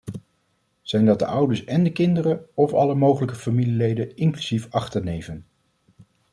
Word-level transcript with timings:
Zijn 0.81 1.05
dat 1.05 1.19
de 1.19 1.25
ouders 1.25 1.63
en 1.65 1.83
de 1.83 1.91
kinderen 1.91 2.45
of 2.53 2.73
alle 2.73 2.95
mogelijke 2.95 3.35
familieleden 3.35 4.15
inclusief 4.15 4.67
achterneven? 4.69 5.45